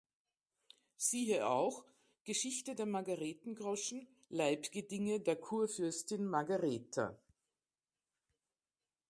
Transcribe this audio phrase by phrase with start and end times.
[0.97, 1.85] Siehe auch:
[2.23, 7.19] Geschichte der Margarethengroschen:Leibgedinge der Kurfürstin Margaretha